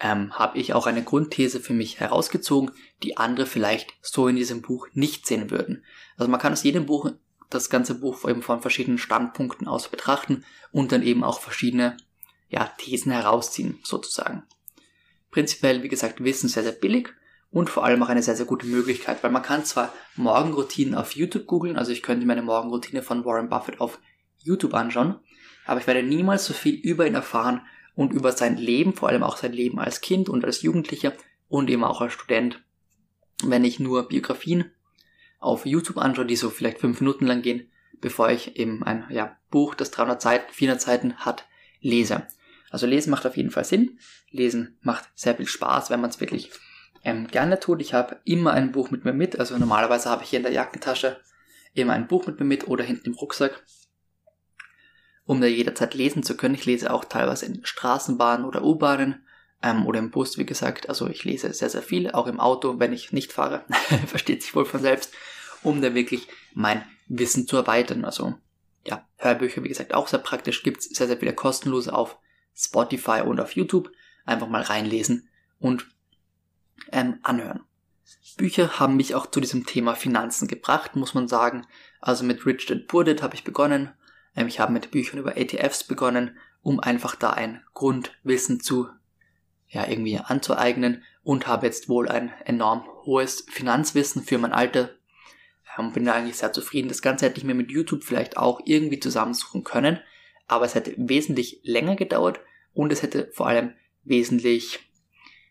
ähm, 0.00 0.32
habe 0.38 0.58
ich 0.58 0.72
auch 0.72 0.86
eine 0.86 1.04
Grundthese 1.04 1.60
für 1.60 1.74
mich 1.74 2.00
herausgezogen, 2.00 2.72
die 3.02 3.16
andere 3.16 3.46
vielleicht 3.46 3.92
so 4.00 4.26
in 4.26 4.36
diesem 4.36 4.62
Buch 4.62 4.88
nicht 4.94 5.26
sehen 5.26 5.50
würden. 5.50 5.84
Also 6.16 6.30
man 6.30 6.40
kann 6.40 6.52
aus 6.52 6.62
jedem 6.62 6.86
Buch 6.86 7.12
das 7.54 7.70
ganze 7.70 7.94
Buch 7.94 8.28
eben 8.28 8.42
von 8.42 8.60
verschiedenen 8.60 8.98
Standpunkten 8.98 9.68
aus 9.68 9.88
betrachten 9.88 10.44
und 10.72 10.92
dann 10.92 11.02
eben 11.02 11.24
auch 11.24 11.40
verschiedene 11.40 11.96
ja, 12.48 12.70
Thesen 12.78 13.12
herausziehen, 13.12 13.80
sozusagen. 13.82 14.42
Prinzipiell, 15.30 15.82
wie 15.82 15.88
gesagt, 15.88 16.22
Wissen 16.22 16.48
sehr, 16.48 16.62
sehr 16.62 16.72
billig 16.72 17.08
und 17.50 17.70
vor 17.70 17.84
allem 17.84 18.02
auch 18.02 18.08
eine 18.08 18.22
sehr, 18.22 18.36
sehr 18.36 18.46
gute 18.46 18.66
Möglichkeit, 18.66 19.22
weil 19.22 19.30
man 19.30 19.42
kann 19.42 19.64
zwar 19.64 19.92
Morgenroutinen 20.16 20.94
auf 20.94 21.12
YouTube 21.12 21.46
googeln, 21.46 21.76
also 21.76 21.92
ich 21.92 22.02
könnte 22.02 22.26
meine 22.26 22.42
Morgenroutine 22.42 23.02
von 23.02 23.24
Warren 23.24 23.48
Buffett 23.48 23.80
auf 23.80 23.98
YouTube 24.38 24.74
anschauen, 24.74 25.16
aber 25.64 25.80
ich 25.80 25.86
werde 25.86 26.02
niemals 26.02 26.44
so 26.44 26.52
viel 26.52 26.74
über 26.74 27.06
ihn 27.06 27.14
erfahren 27.14 27.62
und 27.94 28.12
über 28.12 28.32
sein 28.32 28.56
Leben, 28.56 28.92
vor 28.92 29.08
allem 29.08 29.22
auch 29.22 29.36
sein 29.36 29.52
Leben 29.52 29.78
als 29.78 30.00
Kind 30.00 30.28
und 30.28 30.44
als 30.44 30.62
Jugendlicher 30.62 31.12
und 31.48 31.70
eben 31.70 31.84
auch 31.84 32.00
als 32.00 32.12
Student, 32.12 32.62
wenn 33.42 33.64
ich 33.64 33.80
nur 33.80 34.08
Biografien 34.08 34.72
auf 35.44 35.66
YouTube 35.66 35.98
anschaue, 35.98 36.26
die 36.26 36.36
so 36.36 36.50
vielleicht 36.50 36.78
fünf 36.78 37.00
Minuten 37.00 37.26
lang 37.26 37.42
gehen, 37.42 37.70
bevor 38.00 38.30
ich 38.30 38.56
eben 38.56 38.82
ein 38.82 39.04
ja, 39.10 39.36
Buch, 39.50 39.74
das 39.74 39.90
300 39.90 40.20
Seiten, 40.20 40.52
400 40.52 40.80
Seiten 40.80 41.16
hat, 41.18 41.46
lese. 41.80 42.26
Also 42.70 42.86
lesen 42.86 43.10
macht 43.10 43.26
auf 43.26 43.36
jeden 43.36 43.50
Fall 43.50 43.64
Sinn. 43.64 43.98
Lesen 44.30 44.78
macht 44.82 45.08
sehr 45.14 45.36
viel 45.36 45.46
Spaß, 45.46 45.90
wenn 45.90 46.00
man 46.00 46.10
es 46.10 46.20
wirklich 46.20 46.50
ähm, 47.04 47.28
gerne 47.28 47.60
tut. 47.60 47.80
Ich 47.80 47.94
habe 47.94 48.20
immer 48.24 48.52
ein 48.52 48.72
Buch 48.72 48.90
mit 48.90 49.04
mir 49.04 49.12
mit. 49.12 49.38
Also 49.38 49.56
normalerweise 49.56 50.10
habe 50.10 50.24
ich 50.24 50.30
hier 50.30 50.38
in 50.38 50.44
der 50.44 50.52
Jackentasche 50.52 51.20
immer 51.74 51.92
ein 51.92 52.08
Buch 52.08 52.26
mit 52.26 52.40
mir 52.40 52.46
mit 52.46 52.66
oder 52.66 52.82
hinten 52.82 53.10
im 53.10 53.14
Rucksack, 53.14 53.62
um 55.24 55.40
da 55.40 55.46
jederzeit 55.46 55.94
lesen 55.94 56.22
zu 56.22 56.36
können. 56.36 56.54
Ich 56.54 56.66
lese 56.66 56.92
auch 56.92 57.04
teilweise 57.04 57.46
in 57.46 57.64
Straßenbahnen 57.64 58.46
oder 58.46 58.64
U-Bahnen 58.64 59.24
ähm, 59.62 59.86
oder 59.86 59.98
im 59.98 60.10
Bus, 60.10 60.38
wie 60.38 60.46
gesagt. 60.46 60.88
Also 60.88 61.08
ich 61.08 61.24
lese 61.24 61.52
sehr, 61.52 61.70
sehr 61.70 61.82
viel, 61.82 62.10
auch 62.10 62.26
im 62.26 62.40
Auto, 62.40 62.78
wenn 62.78 62.92
ich 62.92 63.12
nicht 63.12 63.32
fahre. 63.32 63.64
Versteht 64.06 64.42
sich 64.42 64.54
wohl 64.54 64.64
von 64.64 64.80
selbst 64.80 65.12
um 65.64 65.82
da 65.82 65.94
wirklich 65.94 66.28
mein 66.54 66.84
Wissen 67.08 67.46
zu 67.46 67.56
erweitern. 67.56 68.04
Also 68.04 68.34
ja, 68.86 69.06
Hörbücher, 69.16 69.64
wie 69.64 69.68
gesagt, 69.68 69.94
auch 69.94 70.08
sehr 70.08 70.20
praktisch. 70.20 70.62
Gibt 70.62 70.80
es 70.80 70.90
sehr, 70.90 71.06
sehr 71.06 71.16
viele 71.16 71.34
kostenlose 71.34 71.92
auf 71.92 72.18
Spotify 72.54 73.22
und 73.24 73.40
auf 73.40 73.52
YouTube. 73.52 73.90
Einfach 74.24 74.48
mal 74.48 74.62
reinlesen 74.62 75.28
und 75.58 75.86
ähm, 76.92 77.18
anhören. 77.22 77.64
Bücher 78.36 78.78
haben 78.78 78.96
mich 78.96 79.14
auch 79.14 79.26
zu 79.26 79.40
diesem 79.40 79.66
Thema 79.66 79.94
Finanzen 79.94 80.48
gebracht, 80.48 80.96
muss 80.96 81.14
man 81.14 81.28
sagen. 81.28 81.66
Also 82.00 82.24
mit 82.24 82.44
Rich 82.46 82.66
Dad 82.66 82.86
Poor 82.86 83.04
Dad 83.04 83.22
habe 83.22 83.34
ich 83.34 83.44
begonnen. 83.44 83.90
Ähm, 84.36 84.48
ich 84.48 84.60
habe 84.60 84.72
mit 84.72 84.90
Büchern 84.90 85.18
über 85.20 85.36
ETFs 85.36 85.84
begonnen, 85.84 86.36
um 86.62 86.80
einfach 86.80 87.14
da 87.14 87.30
ein 87.30 87.62
Grundwissen 87.74 88.60
zu 88.60 88.88
ja, 89.68 89.86
irgendwie 89.86 90.18
anzueignen 90.18 91.02
und 91.22 91.46
habe 91.46 91.66
jetzt 91.66 91.88
wohl 91.88 92.08
ein 92.08 92.32
enorm 92.44 92.86
hohes 93.04 93.46
Finanzwissen 93.50 94.22
für 94.22 94.38
mein 94.38 94.52
Alter 94.52 94.90
und 95.78 95.92
bin 95.92 96.04
da 96.04 96.14
eigentlich 96.14 96.36
sehr 96.36 96.52
zufrieden. 96.52 96.88
Das 96.88 97.02
Ganze 97.02 97.26
hätte 97.26 97.38
ich 97.38 97.44
mir 97.44 97.54
mit 97.54 97.70
YouTube 97.70 98.04
vielleicht 98.04 98.36
auch 98.36 98.60
irgendwie 98.64 99.00
zusammensuchen 99.00 99.64
können, 99.64 100.00
aber 100.46 100.64
es 100.64 100.74
hätte 100.74 100.94
wesentlich 100.96 101.60
länger 101.62 101.96
gedauert 101.96 102.40
und 102.72 102.92
es 102.92 103.02
hätte 103.02 103.30
vor 103.32 103.46
allem 103.46 103.74
wesentlich 104.04 104.80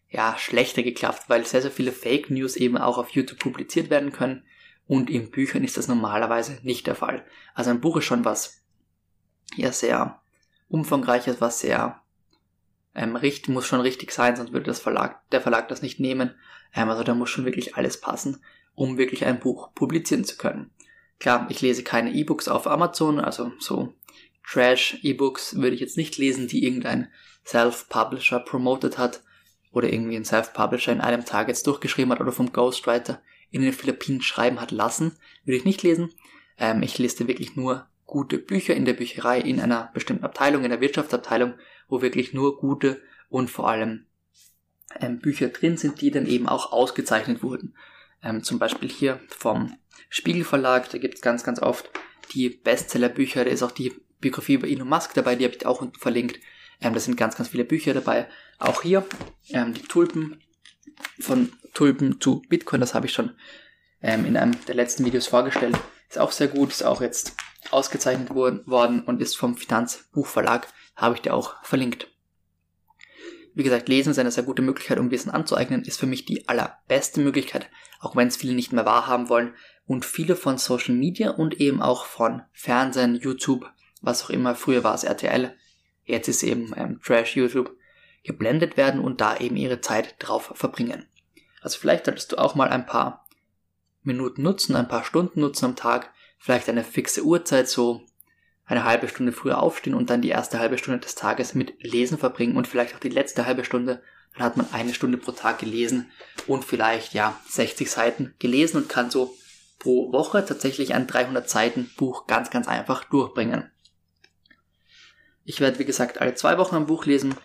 ja, 0.09 0.35
schlechter 0.37 0.83
geklappt, 0.83 1.23
weil 1.27 1.45
sehr, 1.45 1.61
sehr 1.61 1.71
viele 1.71 1.91
Fake 1.91 2.29
News 2.29 2.55
eben 2.55 2.77
auch 2.77 2.97
auf 2.97 3.09
YouTube 3.09 3.39
publiziert 3.39 3.89
werden 3.89 4.11
können 4.11 4.43
und 4.85 5.09
in 5.09 5.31
Büchern 5.31 5.63
ist 5.63 5.77
das 5.77 5.87
normalerweise 5.87 6.59
nicht 6.61 6.85
der 6.87 6.95
Fall. 6.95 7.25
Also 7.55 7.71
ein 7.71 7.81
Buch 7.81 7.97
ist 7.97 8.05
schon 8.05 8.25
was 8.25 8.61
ja 9.55 9.71
sehr 9.71 10.21
umfangreiches, 10.69 11.41
was 11.41 11.59
sehr 11.59 12.01
ähm, 12.95 13.15
richtig, 13.15 13.49
muss 13.49 13.65
schon 13.65 13.81
richtig 13.81 14.11
sein, 14.11 14.35
sonst 14.35 14.53
würde 14.53 14.67
das 14.67 14.79
Verlag, 14.79 15.27
der 15.31 15.41
Verlag 15.41 15.67
das 15.67 15.81
nicht 15.81 15.99
nehmen. 15.99 16.35
Ähm, 16.75 16.89
also 16.89 17.03
da 17.03 17.15
muss 17.15 17.29
schon 17.29 17.45
wirklich 17.45 17.75
alles 17.75 17.99
passen 17.99 18.43
um 18.75 18.97
wirklich 18.97 19.25
ein 19.25 19.39
Buch 19.39 19.73
publizieren 19.73 20.23
zu 20.23 20.37
können. 20.37 20.71
Klar, 21.19 21.47
ich 21.49 21.61
lese 21.61 21.83
keine 21.83 22.13
E-Books 22.13 22.47
auf 22.47 22.67
Amazon, 22.67 23.19
also 23.19 23.51
so 23.59 23.93
Trash-E-Books 24.45 25.55
würde 25.55 25.75
ich 25.75 25.81
jetzt 25.81 25.97
nicht 25.97 26.17
lesen, 26.17 26.47
die 26.47 26.63
irgendein 26.63 27.07
Self-Publisher 27.45 28.39
promoted 28.39 28.97
hat 28.97 29.23
oder 29.71 29.91
irgendwie 29.91 30.15
ein 30.15 30.25
Self-Publisher 30.25 30.91
in 30.91 31.01
einem 31.01 31.25
Tag 31.25 31.47
jetzt 31.47 31.65
durchgeschrieben 31.67 32.11
hat 32.11 32.21
oder 32.21 32.31
vom 32.31 32.51
Ghostwriter 32.51 33.21
in 33.51 33.61
den 33.61 33.73
Philippinen 33.73 34.21
schreiben 34.21 34.59
hat 34.59 34.71
lassen, 34.71 35.17
würde 35.45 35.57
ich 35.57 35.65
nicht 35.65 35.83
lesen. 35.83 36.09
Ähm, 36.57 36.81
ich 36.83 36.97
lese 36.97 37.27
wirklich 37.27 37.55
nur 37.55 37.87
gute 38.05 38.37
Bücher 38.37 38.75
in 38.75 38.85
der 38.85 38.93
Bücherei 38.93 39.39
in 39.39 39.59
einer 39.59 39.91
bestimmten 39.93 40.25
Abteilung, 40.25 40.63
in 40.63 40.69
der 40.69 40.81
Wirtschaftsabteilung, 40.81 41.53
wo 41.87 42.01
wirklich 42.01 42.33
nur 42.33 42.57
gute 42.59 43.01
und 43.29 43.49
vor 43.49 43.69
allem 43.69 44.05
ähm, 44.99 45.19
Bücher 45.19 45.49
drin 45.49 45.77
sind, 45.77 46.01
die 46.01 46.11
dann 46.11 46.27
eben 46.27 46.47
auch 46.47 46.71
ausgezeichnet 46.71 47.43
wurden. 47.43 47.75
Ähm, 48.23 48.43
zum 48.43 48.59
Beispiel 48.59 48.89
hier 48.89 49.19
vom 49.27 49.77
Spiegelverlag, 50.09 50.89
da 50.89 50.97
gibt 50.97 51.15
es 51.15 51.21
ganz, 51.21 51.43
ganz 51.43 51.59
oft 51.59 51.89
die 52.33 52.49
Bestsellerbücher, 52.49 53.45
da 53.45 53.51
ist 53.51 53.63
auch 53.63 53.71
die 53.71 53.93
Biografie 54.19 54.53
über 54.53 54.67
Elon 54.67 54.87
Musk 54.87 55.13
dabei, 55.13 55.35
die 55.35 55.43
habe 55.45 55.55
ich 55.55 55.65
auch 55.65 55.81
unten 55.81 55.99
verlinkt. 55.99 56.39
Ähm, 56.81 56.93
da 56.93 56.99
sind 56.99 57.17
ganz, 57.17 57.35
ganz 57.35 57.49
viele 57.49 57.65
Bücher 57.65 57.93
dabei. 57.93 58.27
Auch 58.59 58.81
hier 58.81 59.05
ähm, 59.49 59.73
die 59.73 59.81
Tulpen, 59.81 60.41
von 61.19 61.51
Tulpen 61.73 62.19
zu 62.21 62.41
Bitcoin, 62.49 62.81
das 62.81 62.93
habe 62.93 63.07
ich 63.07 63.13
schon 63.13 63.31
ähm, 64.01 64.25
in 64.25 64.37
einem 64.37 64.53
der 64.65 64.75
letzten 64.75 65.05
Videos 65.05 65.27
vorgestellt. 65.27 65.77
Ist 66.09 66.19
auch 66.19 66.31
sehr 66.31 66.47
gut, 66.47 66.69
ist 66.69 66.83
auch 66.83 67.01
jetzt 67.01 67.35
ausgezeichnet 67.71 68.33
worden 68.33 69.01
und 69.03 69.21
ist 69.21 69.35
vom 69.35 69.57
Finanzbuchverlag, 69.57 70.67
habe 70.95 71.15
ich 71.15 71.21
dir 71.21 71.33
auch 71.33 71.55
verlinkt. 71.63 72.12
Wie 73.55 73.63
gesagt, 73.63 73.87
Lesen 73.87 74.11
ist 74.11 74.19
eine 74.19 74.31
sehr 74.31 74.43
gute 74.43 74.61
Möglichkeit, 74.61 74.99
um 74.99 75.11
Wissen 75.11 75.29
anzueignen, 75.29 75.83
ist 75.83 75.99
für 75.99 76.07
mich 76.07 76.25
die 76.25 76.47
allerbeste 76.47 77.21
Möglichkeit, 77.21 77.69
auch 77.99 78.15
wenn 78.15 78.27
es 78.27 78.37
viele 78.37 78.53
nicht 78.53 78.73
mehr 78.73 78.85
wahrhaben 78.85 79.29
wollen 79.29 79.53
und 79.85 80.05
viele 80.05 80.35
von 80.35 80.57
Social 80.57 80.95
Media 80.95 81.31
und 81.31 81.59
eben 81.59 81.81
auch 81.81 82.05
von 82.05 82.41
Fernsehen, 82.51 83.15
YouTube, 83.15 83.69
was 84.01 84.23
auch 84.23 84.29
immer, 84.29 84.55
früher 84.55 84.83
war 84.83 84.95
es 84.95 85.03
RTL, 85.03 85.55
jetzt 86.03 86.27
ist 86.27 86.43
eben 86.43 86.73
ähm, 86.75 86.99
Trash 87.03 87.35
YouTube, 87.35 87.75
geblendet 88.23 88.77
werden 88.77 89.01
und 89.01 89.21
da 89.21 89.37
eben 89.37 89.57
ihre 89.57 89.81
Zeit 89.81 90.15
drauf 90.19 90.53
verbringen. 90.55 91.05
Also 91.61 91.77
vielleicht 91.79 92.05
solltest 92.05 92.31
du 92.31 92.37
auch 92.37 92.55
mal 92.55 92.69
ein 92.69 92.85
paar 92.85 93.27
Minuten 94.01 94.41
nutzen, 94.41 94.75
ein 94.75 94.87
paar 94.87 95.03
Stunden 95.03 95.41
nutzen 95.41 95.65
am 95.65 95.75
Tag, 95.75 96.11
vielleicht 96.37 96.69
eine 96.69 96.83
fixe 96.83 97.23
Uhrzeit, 97.23 97.67
so 97.69 98.01
eine 98.65 98.85
halbe 98.85 99.07
Stunde 99.07 99.31
früher 99.31 99.61
aufstehen 99.61 99.93
und 99.93 100.09
dann 100.09 100.21
die 100.21 100.29
erste 100.29 100.59
halbe 100.59 100.77
Stunde 100.77 100.99
des 100.99 101.15
Tages 101.15 101.53
mit 101.53 101.83
Lesen 101.83 102.17
verbringen 102.17 102.55
und 102.55 102.67
vielleicht 102.67 102.95
auch 102.95 102.99
die 102.99 103.09
letzte 103.09 103.45
halbe 103.45 103.65
Stunde, 103.65 104.01
dann 104.35 104.43
hat 104.43 104.57
man 104.57 104.71
eine 104.71 104.93
Stunde 104.93 105.17
pro 105.17 105.31
Tag 105.31 105.59
gelesen 105.59 106.11
und 106.47 106.63
vielleicht 106.63 107.13
ja 107.13 107.39
60 107.49 107.91
Seiten 107.91 108.33
gelesen 108.39 108.77
und 108.77 108.89
kann 108.89 109.11
so 109.11 109.35
pro 109.79 110.11
Woche 110.13 110.45
tatsächlich 110.45 110.93
ein 110.93 111.07
300 111.07 111.49
Seiten 111.49 111.91
Buch 111.97 112.25
ganz 112.25 112.49
ganz 112.49 112.67
einfach 112.67 113.03
durchbringen. 113.03 113.69
Ich 115.43 115.59
werde 115.59 115.79
wie 115.79 115.85
gesagt 115.85 116.21
alle 116.21 116.35
zwei 116.35 116.57
Wochen 116.57 116.77
ein 116.77 116.85
Buch 116.85 117.05
lesen, 117.05 117.35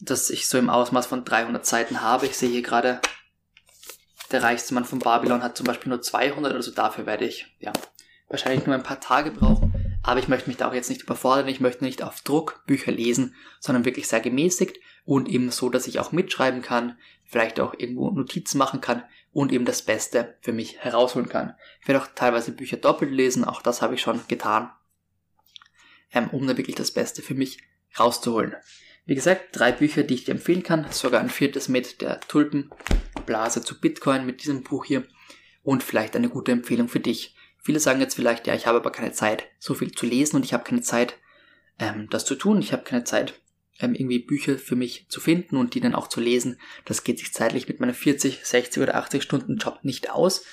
das 0.00 0.30
ich 0.30 0.48
so 0.48 0.58
im 0.58 0.68
Ausmaß 0.68 1.06
von 1.06 1.24
300 1.24 1.64
Seiten 1.64 2.00
habe. 2.00 2.26
Ich 2.26 2.36
sehe 2.36 2.50
hier 2.50 2.62
gerade, 2.62 3.00
der 4.32 4.42
reichste 4.42 4.74
Mann 4.74 4.84
von 4.84 4.98
Babylon 4.98 5.44
hat 5.44 5.56
zum 5.56 5.66
Beispiel 5.66 5.90
nur 5.90 6.02
200, 6.02 6.52
also 6.52 6.72
dafür 6.72 7.06
werde 7.06 7.24
ich 7.24 7.54
ja 7.60 7.72
wahrscheinlich 8.28 8.66
nur 8.66 8.74
ein 8.74 8.82
paar 8.82 9.00
Tage 9.00 9.30
brauchen 9.30 9.73
Aber 10.06 10.20
ich 10.20 10.28
möchte 10.28 10.48
mich 10.48 10.58
da 10.58 10.68
auch 10.68 10.74
jetzt 10.74 10.90
nicht 10.90 11.02
überfordern. 11.02 11.48
Ich 11.48 11.60
möchte 11.60 11.82
nicht 11.82 12.02
auf 12.02 12.20
Druck 12.20 12.62
Bücher 12.66 12.92
lesen, 12.92 13.34
sondern 13.58 13.86
wirklich 13.86 14.06
sehr 14.06 14.20
gemäßigt 14.20 14.78
und 15.06 15.28
eben 15.28 15.50
so, 15.50 15.70
dass 15.70 15.86
ich 15.86 15.98
auch 15.98 16.12
mitschreiben 16.12 16.60
kann, 16.60 16.98
vielleicht 17.24 17.58
auch 17.58 17.74
irgendwo 17.76 18.10
Notizen 18.10 18.58
machen 18.58 18.82
kann 18.82 19.02
und 19.32 19.50
eben 19.50 19.64
das 19.64 19.82
Beste 19.82 20.36
für 20.42 20.52
mich 20.52 20.78
herausholen 20.78 21.30
kann. 21.30 21.54
Ich 21.80 21.88
werde 21.88 22.02
auch 22.02 22.08
teilweise 22.14 22.52
Bücher 22.52 22.76
doppelt 22.76 23.12
lesen, 23.12 23.44
auch 23.44 23.62
das 23.62 23.80
habe 23.80 23.94
ich 23.94 24.02
schon 24.02 24.20
getan, 24.28 24.70
ähm, 26.12 26.28
um 26.30 26.46
da 26.46 26.56
wirklich 26.56 26.76
das 26.76 26.90
Beste 26.90 27.22
für 27.22 27.34
mich 27.34 27.58
rauszuholen. 27.98 28.54
Wie 29.06 29.14
gesagt, 29.14 29.48
drei 29.52 29.72
Bücher, 29.72 30.02
die 30.02 30.14
ich 30.14 30.24
dir 30.24 30.32
empfehlen 30.32 30.62
kann, 30.62 30.86
sogar 30.90 31.22
ein 31.22 31.30
viertes 31.30 31.68
mit 31.68 32.02
der 32.02 32.20
Tulpenblase 32.20 33.62
zu 33.62 33.80
Bitcoin 33.80 34.26
mit 34.26 34.42
diesem 34.42 34.62
Buch 34.62 34.84
hier 34.84 35.04
und 35.62 35.82
vielleicht 35.82 36.14
eine 36.14 36.28
gute 36.28 36.52
Empfehlung 36.52 36.88
für 36.88 37.00
dich. 37.00 37.34
Viele 37.64 37.80
sagen 37.80 38.00
jetzt 38.00 38.14
vielleicht, 38.14 38.46
ja, 38.46 38.54
ich 38.54 38.66
habe 38.66 38.76
aber 38.76 38.92
keine 38.92 39.12
Zeit, 39.12 39.46
so 39.58 39.72
viel 39.72 39.90
zu 39.90 40.04
lesen 40.04 40.36
und 40.36 40.44
ich 40.44 40.52
habe 40.52 40.64
keine 40.64 40.82
Zeit, 40.82 41.14
ähm, 41.78 42.08
das 42.10 42.26
zu 42.26 42.34
tun. 42.34 42.60
Ich 42.60 42.74
habe 42.74 42.84
keine 42.84 43.04
Zeit, 43.04 43.40
ähm, 43.80 43.94
irgendwie 43.94 44.18
Bücher 44.18 44.58
für 44.58 44.76
mich 44.76 45.06
zu 45.08 45.18
finden 45.18 45.56
und 45.56 45.72
die 45.72 45.80
dann 45.80 45.94
auch 45.94 46.08
zu 46.08 46.20
lesen. 46.20 46.60
Das 46.84 47.04
geht 47.04 47.18
sich 47.18 47.32
zeitlich 47.32 47.66
mit 47.66 47.80
meinem 47.80 47.94
40, 47.94 48.44
60 48.44 48.82
oder 48.82 48.96
80 48.96 49.22
Stunden 49.22 49.56
Job 49.56 49.78
nicht 49.80 50.10
aus. 50.10 50.44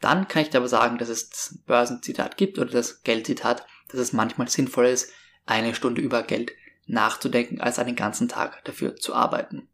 Dann 0.00 0.26
kann 0.26 0.40
ich 0.40 0.48
dir 0.48 0.56
aber 0.56 0.68
sagen, 0.68 0.96
dass 0.96 1.10
es 1.10 1.28
das 1.28 1.58
Börsenzitat 1.66 2.38
gibt 2.38 2.58
oder 2.58 2.70
das 2.70 3.02
Geldzitat, 3.02 3.66
dass 3.88 4.00
es 4.00 4.14
manchmal 4.14 4.48
sinnvoll 4.48 4.86
ist, 4.86 5.12
eine 5.44 5.74
Stunde 5.74 6.00
über 6.00 6.22
Geld 6.22 6.52
nachzudenken, 6.86 7.60
als 7.60 7.78
einen 7.78 7.94
ganzen 7.94 8.30
Tag 8.30 8.64
dafür 8.64 8.96
zu 8.96 9.14
arbeiten. 9.14 9.68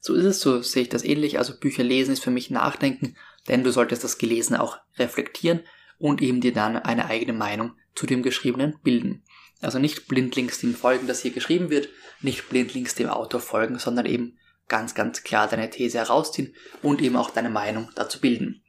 So 0.00 0.14
ist 0.14 0.24
es, 0.24 0.40
so 0.40 0.62
sehe 0.62 0.82
ich 0.84 0.88
das 0.88 1.04
ähnlich. 1.04 1.38
Also 1.38 1.58
Bücher 1.58 1.82
lesen 1.82 2.12
ist 2.12 2.22
für 2.22 2.30
mich 2.30 2.50
Nachdenken, 2.50 3.16
denn 3.48 3.64
du 3.64 3.70
solltest 3.70 4.04
das 4.04 4.18
Gelesene 4.18 4.62
auch 4.62 4.78
reflektieren 4.98 5.60
und 5.98 6.22
eben 6.22 6.40
dir 6.40 6.52
dann 6.52 6.76
eine 6.76 7.06
eigene 7.06 7.32
Meinung 7.32 7.72
zu 7.94 8.06
dem 8.06 8.22
Geschriebenen 8.22 8.78
bilden. 8.82 9.24
Also 9.60 9.78
nicht 9.78 10.08
blindlings 10.08 10.58
dem 10.58 10.74
folgen, 10.74 11.06
das 11.06 11.22
hier 11.22 11.30
geschrieben 11.30 11.70
wird, 11.70 11.88
nicht 12.20 12.48
blindlings 12.48 12.94
dem 12.94 13.08
Autor 13.08 13.40
folgen, 13.40 13.78
sondern 13.78 14.06
eben 14.06 14.38
ganz, 14.68 14.94
ganz 14.94 15.22
klar 15.22 15.48
deine 15.48 15.70
These 15.70 15.98
herausziehen 15.98 16.54
und 16.82 17.00
eben 17.00 17.16
auch 17.16 17.30
deine 17.30 17.50
Meinung 17.50 17.90
dazu 17.94 18.20
bilden. 18.20 18.62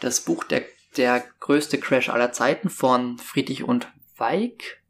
Das 0.00 0.20
Buch 0.20 0.44
der, 0.44 0.64
der 0.96 1.24
größte 1.40 1.78
Crash 1.78 2.08
aller 2.08 2.32
Zeiten 2.32 2.70
von 2.70 3.18
Friedrich 3.18 3.62
und 3.62 3.88
Weig, 4.16 4.82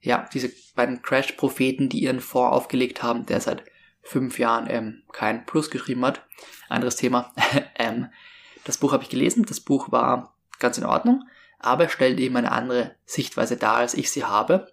ja, 0.00 0.28
diese 0.32 0.52
beiden 0.74 1.02
Crash-Propheten, 1.02 1.88
die 1.88 2.00
ihren 2.00 2.20
Fonds 2.20 2.52
aufgelegt 2.52 3.02
haben, 3.02 3.26
der 3.26 3.40
seit 3.40 3.64
fünf 4.02 4.38
Jahren 4.38 4.66
ähm, 4.68 5.02
kein 5.12 5.46
Plus 5.46 5.70
geschrieben 5.70 6.04
hat. 6.04 6.22
Anderes 6.68 6.96
Thema. 6.96 7.32
ähm, 7.76 8.08
das 8.64 8.78
Buch 8.78 8.92
habe 8.92 9.02
ich 9.02 9.10
gelesen, 9.10 9.44
das 9.44 9.60
Buch 9.60 9.92
war 9.92 10.34
ganz 10.58 10.78
in 10.78 10.84
Ordnung, 10.84 11.24
aber 11.58 11.88
stellt 11.88 12.18
eben 12.20 12.36
eine 12.36 12.52
andere 12.52 12.94
Sichtweise 13.04 13.56
dar, 13.56 13.76
als 13.76 13.94
ich 13.94 14.10
sie 14.10 14.24
habe. 14.24 14.72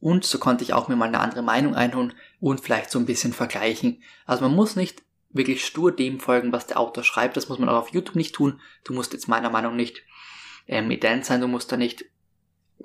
Und 0.00 0.24
so 0.24 0.38
konnte 0.38 0.64
ich 0.64 0.74
auch 0.74 0.88
mir 0.88 0.96
mal 0.96 1.08
eine 1.08 1.20
andere 1.20 1.42
Meinung 1.42 1.74
einholen 1.74 2.12
und 2.40 2.60
vielleicht 2.60 2.90
so 2.90 2.98
ein 2.98 3.06
bisschen 3.06 3.32
vergleichen. 3.32 4.02
Also 4.26 4.42
man 4.42 4.54
muss 4.54 4.76
nicht 4.76 5.02
wirklich 5.30 5.64
stur 5.64 5.92
dem 5.92 6.20
folgen, 6.20 6.52
was 6.52 6.66
der 6.66 6.78
Autor 6.78 7.04
schreibt. 7.04 7.36
Das 7.36 7.48
muss 7.48 7.58
man 7.58 7.68
auch 7.68 7.78
auf 7.78 7.92
YouTube 7.92 8.16
nicht 8.16 8.34
tun. 8.34 8.60
Du 8.84 8.92
musst 8.92 9.12
jetzt 9.12 9.28
meiner 9.28 9.50
Meinung 9.50 9.76
nicht 9.76 10.02
ähm, 10.68 10.90
ident 10.90 11.24
sein, 11.24 11.40
du 11.40 11.48
musst 11.48 11.72
da 11.72 11.76
nicht 11.76 12.04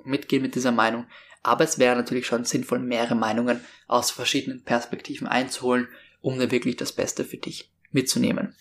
mitgehen 0.04 0.42
mit 0.42 0.54
dieser 0.54 0.72
Meinung. 0.72 1.06
Aber 1.42 1.64
es 1.64 1.78
wäre 1.78 1.96
natürlich 1.96 2.26
schon 2.26 2.44
sinnvoll, 2.44 2.78
mehrere 2.80 3.14
Meinungen 3.14 3.60
aus 3.86 4.10
verschiedenen 4.10 4.62
Perspektiven 4.62 5.26
einzuholen, 5.26 5.88
um 6.20 6.38
da 6.38 6.50
wirklich 6.50 6.76
das 6.76 6.92
Beste 6.92 7.24
für 7.24 7.38
dich 7.38 7.70
mitzunehmen. 7.92 8.54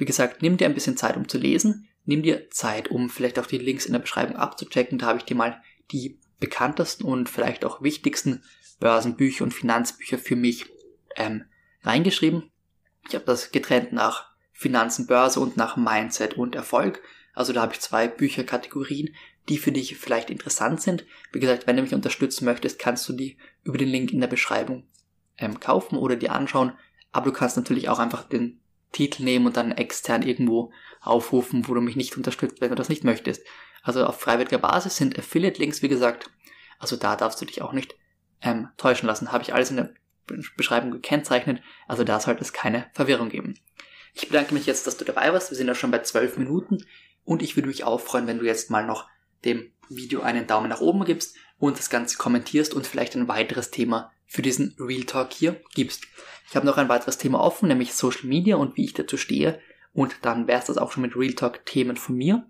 Wie 0.00 0.06
gesagt, 0.06 0.40
nimm 0.40 0.56
dir 0.56 0.64
ein 0.64 0.72
bisschen 0.72 0.96
Zeit, 0.96 1.18
um 1.18 1.28
zu 1.28 1.36
lesen. 1.36 1.86
Nimm 2.06 2.22
dir 2.22 2.48
Zeit, 2.48 2.88
um 2.88 3.10
vielleicht 3.10 3.38
auch 3.38 3.44
die 3.44 3.58
Links 3.58 3.84
in 3.84 3.92
der 3.92 4.00
Beschreibung 4.00 4.36
abzuchecken. 4.36 4.96
Da 4.98 5.04
habe 5.04 5.18
ich 5.18 5.26
dir 5.26 5.34
mal 5.34 5.60
die 5.92 6.18
bekanntesten 6.38 7.04
und 7.04 7.28
vielleicht 7.28 7.66
auch 7.66 7.82
wichtigsten 7.82 8.42
Börsenbücher 8.78 9.44
und 9.44 9.52
Finanzbücher 9.52 10.16
für 10.16 10.36
mich 10.36 10.64
ähm, 11.16 11.44
reingeschrieben. 11.82 12.50
Ich 13.08 13.14
habe 13.14 13.26
das 13.26 13.52
getrennt 13.52 13.92
nach 13.92 14.30
Finanzen, 14.52 15.06
Börse 15.06 15.38
und 15.38 15.58
nach 15.58 15.76
Mindset 15.76 16.32
und 16.32 16.54
Erfolg. 16.54 17.02
Also 17.34 17.52
da 17.52 17.60
habe 17.60 17.74
ich 17.74 17.80
zwei 17.80 18.08
Bücherkategorien, 18.08 19.14
die 19.50 19.58
für 19.58 19.70
dich 19.70 19.98
vielleicht 19.98 20.30
interessant 20.30 20.80
sind. 20.80 21.04
Wie 21.30 21.40
gesagt, 21.40 21.66
wenn 21.66 21.76
du 21.76 21.82
mich 21.82 21.92
unterstützen 21.92 22.46
möchtest, 22.46 22.78
kannst 22.78 23.06
du 23.06 23.12
die 23.12 23.36
über 23.64 23.76
den 23.76 23.88
Link 23.90 24.14
in 24.14 24.20
der 24.20 24.28
Beschreibung 24.28 24.84
ähm, 25.36 25.60
kaufen 25.60 25.98
oder 25.98 26.16
die 26.16 26.30
anschauen. 26.30 26.72
Aber 27.12 27.26
du 27.26 27.32
kannst 27.32 27.58
natürlich 27.58 27.90
auch 27.90 27.98
einfach 27.98 28.26
den 28.26 28.59
Titel 28.92 29.22
nehmen 29.22 29.46
und 29.46 29.56
dann 29.56 29.72
extern 29.72 30.22
irgendwo 30.22 30.72
aufrufen, 31.00 31.68
wo 31.68 31.74
du 31.74 31.80
mich 31.80 31.96
nicht 31.96 32.16
unterstützt, 32.16 32.60
wenn 32.60 32.70
du 32.70 32.76
das 32.76 32.88
nicht 32.88 33.04
möchtest. 33.04 33.42
Also 33.82 34.04
auf 34.04 34.20
freiwilliger 34.20 34.58
Basis 34.58 34.96
sind 34.96 35.18
Affiliate-Links, 35.18 35.82
wie 35.82 35.88
gesagt. 35.88 36.30
Also 36.78 36.96
da 36.96 37.16
darfst 37.16 37.40
du 37.40 37.44
dich 37.44 37.62
auch 37.62 37.72
nicht 37.72 37.94
ähm, 38.42 38.68
täuschen 38.76 39.06
lassen. 39.06 39.32
Habe 39.32 39.42
ich 39.42 39.54
alles 39.54 39.70
in 39.70 39.76
der 39.76 39.94
Beschreibung 40.56 40.90
gekennzeichnet. 40.90 41.62
Also 41.88 42.04
da 42.04 42.20
sollte 42.20 42.42
es 42.42 42.52
keine 42.52 42.86
Verwirrung 42.92 43.28
geben. 43.28 43.58
Ich 44.14 44.28
bedanke 44.28 44.54
mich 44.54 44.66
jetzt, 44.66 44.86
dass 44.86 44.96
du 44.96 45.04
dabei 45.04 45.32
warst. 45.32 45.50
Wir 45.50 45.56
sind 45.56 45.68
ja 45.68 45.74
schon 45.74 45.90
bei 45.90 46.00
zwölf 46.00 46.36
Minuten. 46.36 46.84
Und 47.24 47.42
ich 47.42 47.56
würde 47.56 47.68
mich 47.68 47.84
auch 47.84 48.00
freuen, 48.00 48.26
wenn 48.26 48.38
du 48.38 48.46
jetzt 48.46 48.70
mal 48.70 48.84
noch 48.84 49.08
dem 49.44 49.72
Video 49.88 50.20
einen 50.20 50.46
Daumen 50.46 50.68
nach 50.68 50.80
oben 50.80 51.04
gibst 51.04 51.36
und 51.58 51.78
das 51.78 51.90
Ganze 51.90 52.16
kommentierst 52.16 52.74
und 52.74 52.86
vielleicht 52.86 53.14
ein 53.16 53.28
weiteres 53.28 53.70
Thema 53.70 54.12
für 54.30 54.42
diesen 54.42 54.76
Real 54.78 55.02
Talk 55.02 55.32
hier 55.32 55.60
gibst. 55.74 56.06
Ich 56.48 56.54
habe 56.54 56.64
noch 56.64 56.78
ein 56.78 56.88
weiteres 56.88 57.18
Thema 57.18 57.40
offen, 57.40 57.66
nämlich 57.66 57.94
Social 57.94 58.28
Media 58.28 58.54
und 58.56 58.76
wie 58.76 58.84
ich 58.84 58.94
dazu 58.94 59.16
stehe. 59.16 59.60
Und 59.92 60.14
dann 60.22 60.46
wäre 60.46 60.60
es 60.60 60.66
das 60.66 60.78
auch 60.78 60.92
schon 60.92 61.02
mit 61.02 61.16
Real 61.16 61.34
Talk 61.34 61.66
Themen 61.66 61.96
von 61.96 62.14
mir. 62.14 62.46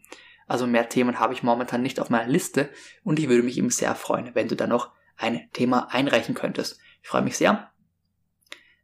Also 0.46 0.66
mehr 0.66 0.90
Themen 0.90 1.18
habe 1.18 1.32
ich 1.32 1.42
momentan 1.42 1.80
nicht 1.80 1.98
auf 1.98 2.10
meiner 2.10 2.28
Liste 2.28 2.68
und 3.02 3.18
ich 3.18 3.30
würde 3.30 3.42
mich 3.42 3.56
eben 3.56 3.70
sehr 3.70 3.94
freuen, 3.94 4.34
wenn 4.34 4.48
du 4.48 4.56
da 4.56 4.66
noch 4.66 4.90
ein 5.16 5.48
Thema 5.54 5.88
einreichen 5.90 6.34
könntest. 6.34 6.78
Ich 7.02 7.08
freue 7.08 7.22
mich 7.22 7.38
sehr. 7.38 7.70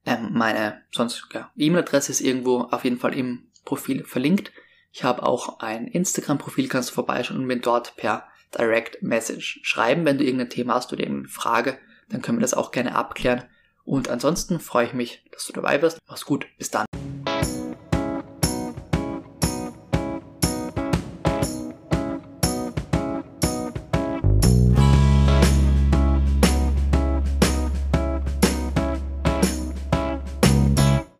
Ähm, 0.07 0.31
meine 0.33 0.83
sonst 0.91 1.29
ja, 1.35 1.53
E-Mail-Adresse 1.55 2.12
ist 2.12 2.23
irgendwo 2.23 2.61
auf 2.61 2.85
jeden 2.85 2.99
Fall 2.99 3.15
im 3.15 3.50
Profil 3.67 4.05
verlinkt. 4.05 4.53
Ich 4.91 5.05
habe 5.05 5.23
auch 5.23 5.59
ein 5.59 5.87
Instagram-Profil, 5.87 6.69
kannst 6.69 6.91
du 6.91 6.95
vorbeischauen 6.95 7.41
und 7.41 7.47
mir 7.47 7.61
dort 7.61 7.97
per 7.97 8.26
Direct 8.57 9.03
Message 9.03 9.61
schreiben, 9.65 10.07
wenn 10.07 10.17
du 10.17 10.25
irgendein 10.25 10.49
Thema 10.49 10.75
hast 10.75 10.95
oder 10.95 11.03
irgendeine 11.03 11.29
Frage, 11.29 11.79
dann 12.08 12.22
können 12.22 12.38
wir 12.38 12.42
das 12.42 12.54
auch 12.54 12.70
gerne 12.70 12.94
abklären. 12.94 13.44
Und 13.84 14.08
ansonsten 14.08 14.58
freue 14.58 14.86
ich 14.86 14.94
mich, 14.94 15.25
dass 15.32 15.46
du 15.46 15.52
dabei 15.52 15.78
bist. 15.78 15.98
Mach's 16.08 16.25
gut, 16.25 16.46
bis 16.58 16.70
dann. 16.70 16.86